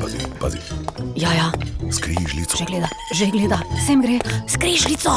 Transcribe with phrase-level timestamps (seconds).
[0.00, 0.58] Pazi, pazi,
[1.14, 1.48] Ja, ja,
[1.92, 2.56] skrižljico.
[2.58, 4.18] že gleda, že gleda, sem gre,
[4.48, 5.10] skrižljico.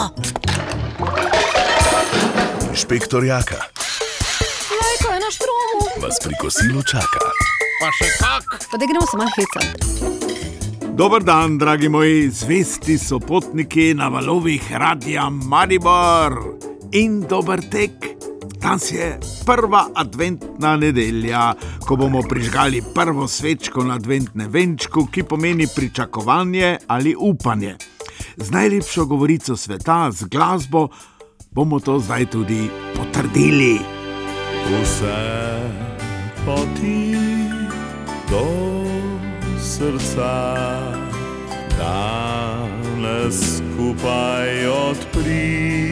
[2.70, 3.56] Inšpektor Jaka
[4.72, 5.80] Lajko je na štromu.
[6.02, 7.20] vas pri kosilu čaka.
[7.82, 8.46] Pa še kak.
[8.72, 9.74] Pa da gremo se malo hecati.
[10.94, 16.36] Dober dan, dragi moji zvesti sopotniki na valovih radia Maribor
[16.92, 18.09] in dober tek.
[18.62, 21.54] Danes je prva adventna nedelja,
[21.88, 27.76] ko bomo prižgali prvo svečko na adventnem venčku, ki pomeni pričakovanje ali upanje.
[28.38, 30.88] Z najlepšo govorico sveta, z glasbo,
[31.52, 33.80] bomo to zdaj tudi potrdili.
[34.68, 35.60] Vse
[36.46, 37.16] poti
[38.30, 38.46] do
[39.64, 40.36] srca,
[41.80, 45.89] danes skupaj odprimo.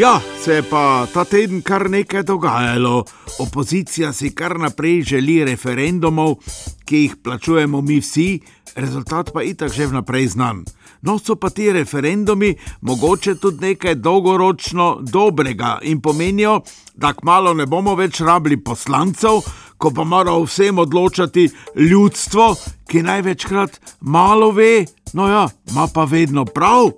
[0.00, 3.04] Ja, se je pa ta teden kar nekaj dogajalo.
[3.38, 6.38] Opozicija si kar naprej želi referendumov,
[6.84, 8.40] ki jih plačujemo mi vsi,
[8.76, 10.64] rezultat pa itak že vnaprej znan.
[11.02, 16.62] No, so pa ti referendumi mogoče tudi nekaj dolgoročno dobrega in pomenijo,
[16.94, 19.44] da kmalo ne bomo več rabili poslancev,
[19.76, 22.54] ko pa mora o vsem odločati ljudstvo,
[22.88, 26.88] ki največkrat malo ve, no ja, ima pa vedno prav.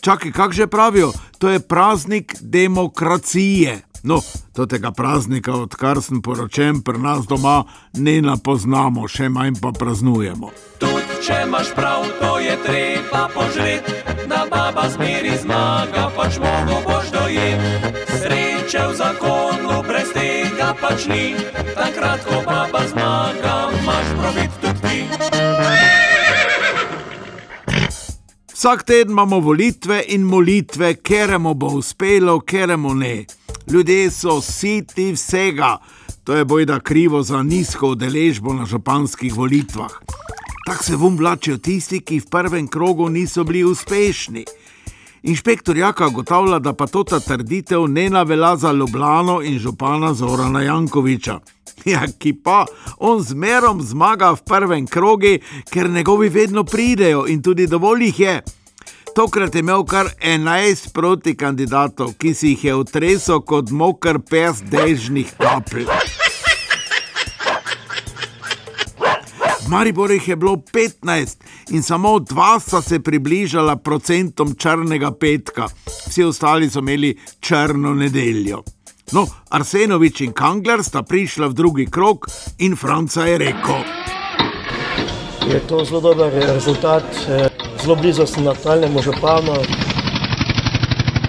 [0.00, 3.80] Čakaj, kako že pravijo, to je praznik demokracije.
[4.02, 4.20] No,
[4.66, 10.50] tega praznika, odkar sem poročen, pri nas doma ne napoznamo, še manj pa praznujemo.
[10.78, 13.90] Tudi če imaš prav, to je treba požret,
[14.30, 17.62] da baba zmeri zmaga, pač mogo boš dojet.
[18.22, 21.24] Sreče v zakonu, brez tega pač ni,
[21.74, 26.07] takrat, ko baba zmaga, imaš profit tudi ti.
[28.58, 33.24] Vsak teden imamo volitve in molitve, keremo bo uspelo, keremo ne.
[33.70, 35.76] Ljudje so siti vsega,
[36.24, 39.90] to je bojda krivo za nizko udeležbo na županskih volitvah.
[40.66, 44.44] Tako se vum vlačijo tisti, ki v prvem krogu niso bili uspešni.
[45.22, 50.62] Inšpektor Jaka ugotavlja, da pa to ta trditev ne navela za Ljubljano in župana Zorana
[50.62, 51.40] Jankoviča.
[51.84, 52.66] Ja, ki pa
[52.98, 55.38] on zmerom zmaga v prvem krogu,
[55.70, 58.42] ker njegovi vedno pridejo in tudi dovolj jih je.
[59.14, 64.62] Tokrat je imel kar 11 proti kandidatov, ki si jih je utresel kot moker pes
[64.62, 65.86] dežnih kapelj.
[69.68, 71.36] V Mariboru jih je bilo 15
[71.70, 75.66] in samo dva sta se približala procentom črnega petka,
[76.08, 78.62] vsi ostali so imeli črno nedeljo.
[79.12, 83.84] No, Arsenovič in Kangler sta prišla v drugi krok in Franca je rekel:
[85.52, 87.48] Je to zelo dober rezultat, eh,
[87.82, 89.52] zelo blizu sem aktualnemu županu.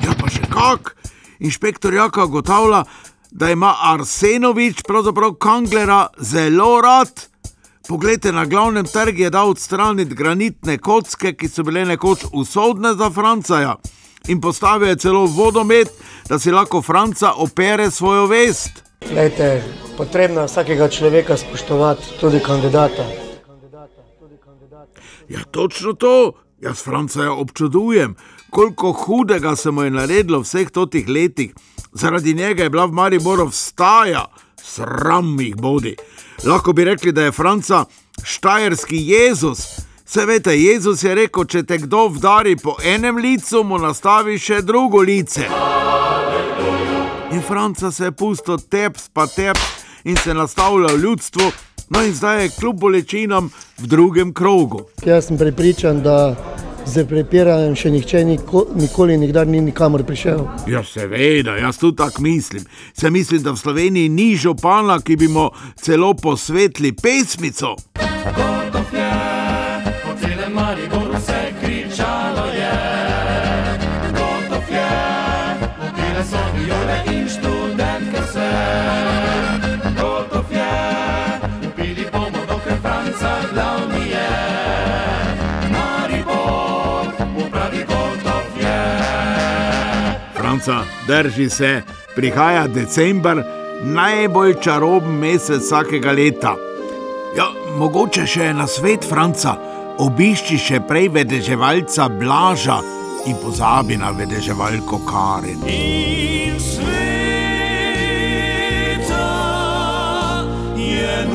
[0.06, 0.96] Ja, pa še kak?
[1.40, 2.86] Inšpektor Jaka ugotavlja,
[3.32, 7.29] da ima Arsenovič, pravzaprav Kanglera, zelo rad.
[7.90, 13.10] Poglejte, na glavnem trgu je dal odstraniti granitne kocke, ki so bile nekoč usodne za
[13.10, 13.80] Francaja.
[14.30, 15.90] In postavil je celo vodomet,
[16.30, 18.84] da si lahko Franca opere svojo vest.
[19.16, 19.64] Lejte,
[19.98, 23.08] potrebno je vsakega človeka spoštovati, tudi kandidata.
[25.30, 28.16] Ja, točno to, jaz Franca občudujem,
[28.50, 31.58] koliko hudega se mu je naredilo v vseh totih letih.
[31.94, 34.28] Zaradi njega je bila v Mariboru vstaja,
[34.62, 35.96] sram jih bodi.
[36.44, 37.86] Lahko bi rekli, da je Franca
[38.24, 39.60] štajerski Jezus.
[40.06, 44.62] Se veste, Jezus je rekel, če te kdo vdari po enem licu, mu nastavi še
[44.62, 45.46] drugo lice.
[47.32, 49.62] In Franca se je pustil teps, pa teps
[50.04, 51.52] in se nastavlja v ljudstvu,
[51.90, 54.88] no in zdaj je kljub bolečinam v drugem krogu.
[55.06, 56.36] Jaz sem prepričan, da
[56.86, 60.46] z prepiranjem še nihče niko, nikoli nikdar ni nikamor prišel.
[60.68, 62.66] Ja, seveda, jaz tudi tako mislim.
[62.94, 65.50] Se mislim, da v Sloveniji ni župana, ki bi mu
[65.82, 67.76] celo posvetili pesmico.
[68.36, 69.12] Gotov je,
[70.04, 71.39] po celem Mariboru vse
[90.50, 91.82] Sunca, drži se,
[92.16, 93.44] prihaja december,
[93.84, 96.56] najbolj čaroben mesec vsakega leta.
[97.38, 97.46] Ja,
[97.78, 99.54] mogoče še na svet, Franca,
[100.02, 102.80] obišči še prej vedeževalca Blaža
[103.30, 105.62] in pozabi na vedeževalko Karin.
[105.70, 106.98] In sveta
[110.74, 111.30] je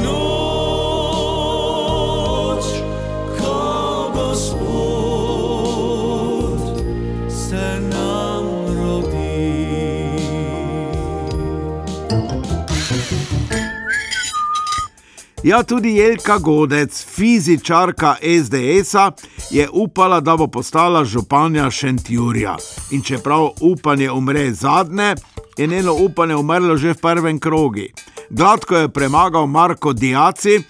[15.44, 19.10] Ja, tudi Jelka Godec, fizičarka SDS-a,
[19.50, 22.56] je upala, da bo postala županja Šentjurja.
[22.90, 25.14] In čeprav upanje umre zadnje,
[25.58, 27.84] je njeno upanje umrlo že v prvem krogu.
[28.30, 30.62] Gladko je premagal Marko Diaci,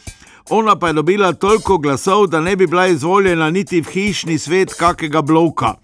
[0.51, 4.75] ona pa je dobila toliko glasov, da ne bi bila izvoljena niti v hišni svet
[4.75, 5.84] kakega bloka.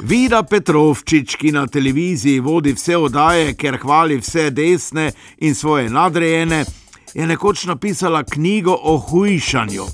[0.00, 6.64] Vida Petrovčič, ki na televiziji vodi vse oddaje, ker hvali vse desne in svoje nadrejene,
[7.14, 9.84] je nekoč napisala knjigo o hujšanju.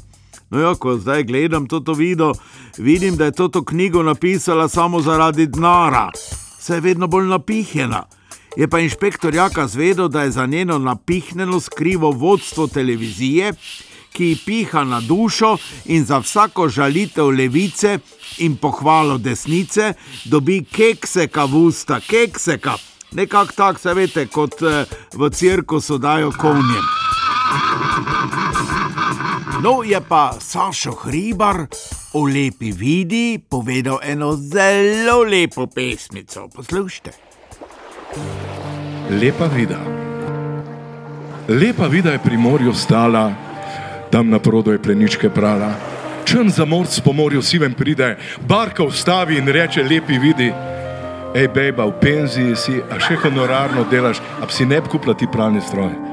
[0.51, 2.35] No, ja, ko zdaj gledam to video,
[2.79, 6.11] vidim, da je to knjigo napisala samo zaradi denara,
[6.63, 8.05] saj je vedno bolj napihnjena.
[8.57, 13.53] Je pa inšpektor Jaka zvedel, da je za njeno napihnjenost krivo vodstvo televizije,
[14.13, 17.99] ki piha na dušo in za vsako žalitev levice
[18.39, 19.95] in pohvalo desnice
[20.25, 22.75] dobi kekseka v usta, kekseka.
[23.13, 28.12] Nekako tako veste, kot eh, v cirkusu dajo konjem.
[29.63, 31.57] No, je pa Sašo Hribar
[32.13, 36.49] o lepi vidi povedal eno zelo lepo pesmico.
[36.49, 37.11] Poslušajte.
[39.11, 39.79] Lepa vida.
[41.49, 43.33] Lepa vida je pri morju stala,
[44.11, 45.75] tam na prodo je pleničke prala.
[46.25, 48.17] Črn za morc po morju sivem pride,
[48.49, 50.53] barka ustavi in reče: Lepi vidi.
[51.35, 55.27] Ej, bejba, v penziji si, a še honorarno delaš, a si ne bi kupila ti
[55.33, 56.12] pralni stroj.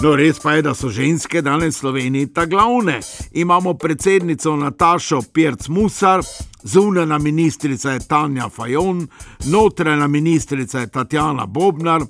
[0.00, 2.98] No, res pa je, da so ženske danes v Sloveniji ta glavne.
[3.32, 6.20] Imamo predsednico Natašo Pirc Musar,
[6.62, 9.06] zunana ministrica je Tanja Fajon,
[9.48, 12.04] notranja ministrica je Tatjana Bobnar,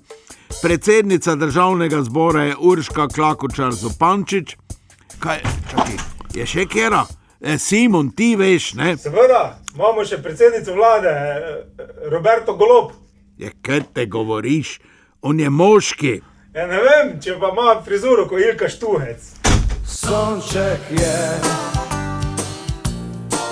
[0.62, 4.56] predsednica državnega zbora je Urška Klakočar Zopančič.
[5.18, 5.96] Kaj, čakaj,
[6.34, 7.06] je še kera?
[7.40, 8.96] E, Simon, ti veš, ne?
[8.98, 12.96] Seveda, imamo še predsednico vlade, eh, Roberto Golob.
[13.38, 14.80] Je kaj te govoriš?
[15.22, 16.22] On je moški.
[16.56, 19.26] Ja, ne vem, če pa ima frizuro kot Ilka Štuhec.
[19.84, 21.16] Sonček je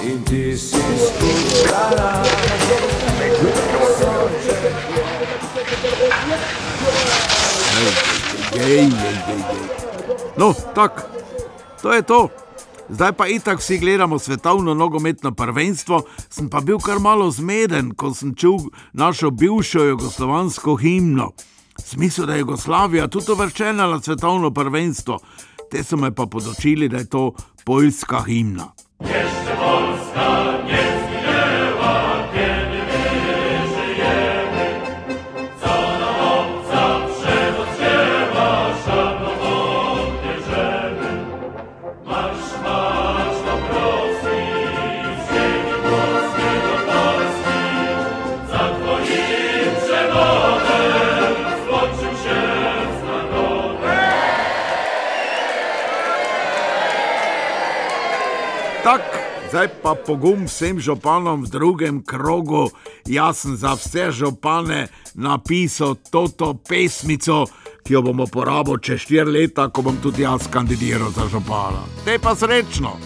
[0.09, 2.09] in ti si skušala.
[8.57, 9.63] Gej, gej, gej, gej.
[10.41, 11.05] No, tako,
[11.85, 12.29] to je to.
[12.89, 18.17] Zdaj pa itak vsi gledamo svetovno nogometno prvenstvo, sem pa bil kar malo zmeden, ko
[18.17, 21.35] sem čul našo bivšo jugoslovansko himno.
[21.95, 25.19] Smisel, da je Jugoslavija tudi uvrščena na svetovno prvenstvo,
[25.71, 27.29] te so me pa podočili, da je to
[27.65, 28.67] poljska himna.
[28.99, 29.84] Tako,
[59.55, 62.75] zdaj pa pogum vsem županom v drugem krogu.
[63.07, 67.47] Jaz sem za vse župane napisal toto pesmico,
[67.87, 71.87] ki jo bomo porabili čez štiri leta, ko bom tudi jaz kandidiral za župana.
[72.03, 72.99] Te pa srečno!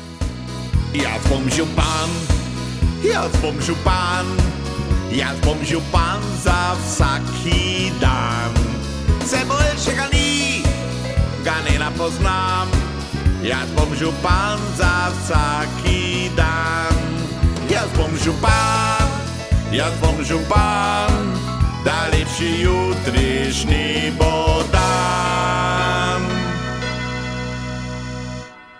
[0.97, 2.11] Jaz bom župan,
[3.05, 4.25] jaz bom župan,
[5.13, 8.57] jaz bom župan za vsaki dan.
[9.21, 10.65] Vse boljšega ni,
[11.45, 12.88] ga ne napoznam.
[13.43, 16.91] Jaz bom župan za vsaki dan.
[17.71, 19.07] Jaz bom župan,
[19.71, 21.39] jaz bom župan,
[21.85, 26.23] da lepši jutrišnji bo dan.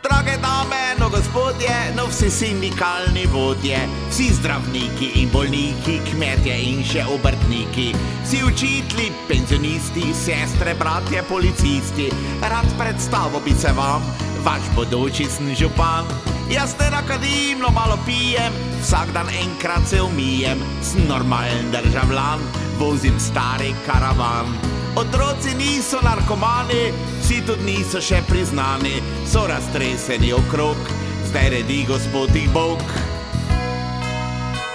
[0.03, 3.79] Drage dame, no gospodje, no vsi sindikalni vodje,
[4.11, 7.93] vsi zdravniki in bolniki, kmetje in še obrtniki,
[8.27, 12.11] vsi učitelji, penzionisti, sestre, bratje, policisti,
[12.43, 14.03] rad predstavo bi se vam,
[14.49, 16.05] vaš bodoči sem župan.
[16.49, 22.41] Jaz ne nakadim, no malo pijem, vsak dan enkrat se umijem, sem normalen državljan,
[22.81, 24.49] vozim stari karavan.
[24.97, 26.89] Otroci niso narkomani,
[27.21, 30.81] vsi tudi niso še priznani, so raztreseni okrog,
[31.29, 32.81] zdaj redi gospod jih Bog.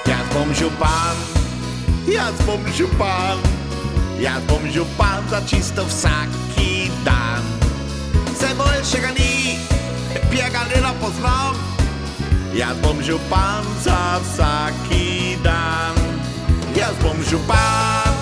[0.06, 1.18] Jaz bom župan,
[2.06, 3.42] jaz bom župan,
[4.22, 7.42] jaz bom župan za čisto vsaki dan.
[8.30, 9.33] Vse boljšega ni,
[10.34, 11.54] pjega ne poznam,
[12.54, 15.94] jaz bom župan za vsaki dan.
[16.74, 18.13] Jaz bom župan,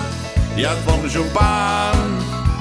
[0.56, 1.96] jaz bom župan,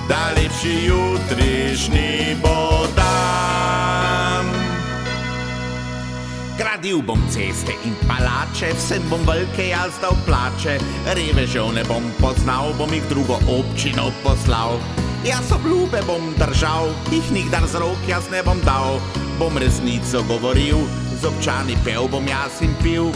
[0.07, 4.47] da lepši jutrišnji bo dan.
[6.57, 10.79] Gradil bom ceste in palače, vsem bom velike jaz dal plače,
[11.11, 14.79] revežev ne bom poznal, bom jih drugo občino poslal.
[15.27, 18.95] Jaz obljube bom držal, jih nikdar z rok jaz ne bom dal,
[19.41, 20.77] bom resnico govoril,
[21.21, 23.09] z občani pel bom jaz in pil.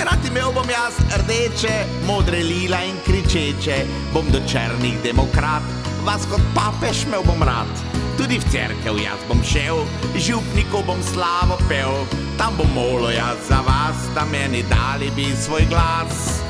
[0.00, 3.76] Rad imel bom jaz rdeče, modre, lila in kričeče,
[4.14, 5.60] bom do črnih demokrat,
[6.08, 7.68] vas kot papež imel bom rad.
[8.16, 9.84] Tudi v cerkev jaz bom šel,
[10.16, 11.92] župniku bom slavo pel,
[12.40, 16.40] tam bom molo jaz za vas, da meni dali bi svoj glas.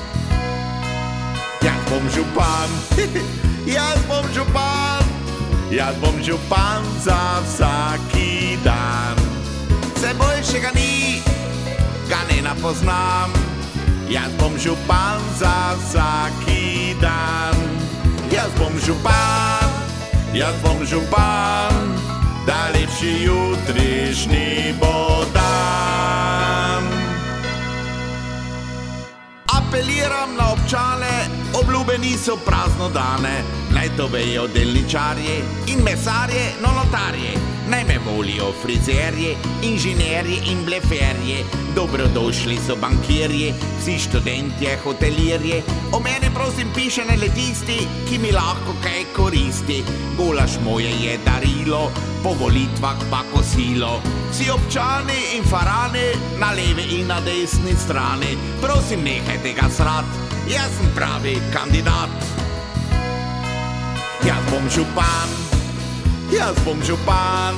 [1.66, 2.70] Jaz bom župan,
[3.76, 5.02] jaz bom župan,
[5.75, 9.07] jaz bom župan za vsaki dan.
[9.99, 11.23] Vse boljšega ni,
[12.09, 13.33] ga ne napoznam.
[14.11, 17.59] Jaz bom župan za vsaki dan.
[18.31, 19.67] Jaz bom župan,
[20.35, 21.75] jaz bom župan,
[22.47, 26.87] da lepši jutrišnji bo dan.
[29.50, 31.26] Apeliram na občane,
[31.59, 33.43] obljube niso prazno dane,
[33.78, 35.35] naj to vejo delničarje
[35.66, 37.32] in mesarje, no notarje.
[37.70, 41.44] Naj me volijo frizerje, inženirje in bleferje,
[41.75, 45.62] dobrodošli so bankirje, vsi študentje, hotelirje.
[45.92, 49.85] O meni prosim piše ne le tisti, ki mi lahko kaj koristi.
[50.16, 51.92] Golaš moje je darilo,
[52.23, 54.00] po volitvah pa kosilo.
[54.32, 56.08] Vsi občani in farani,
[56.40, 60.11] na levi in na desni strani, prosim nehaj tega srat,
[60.50, 62.48] jaz sem pravi kandidat.
[64.26, 65.28] Jaz bom župan,
[66.30, 67.54] jaz bom župan,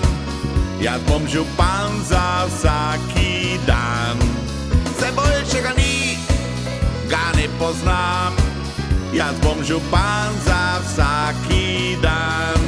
[0.80, 4.20] jaz bom župan za vsaki dan.
[4.92, 6.20] Vse boljšega ni,
[7.08, 8.36] ga ne poznam,
[9.12, 12.60] jaz bom župan za vsaki dan.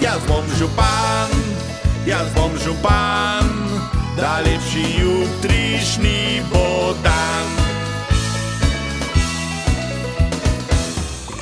[0.00, 1.28] Jaz bom župan,
[2.06, 3.44] jaz bom župan,
[4.16, 7.57] da lepši jutrišnji bo dan.